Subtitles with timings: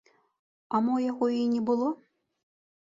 [0.77, 1.95] А мо яго і не было?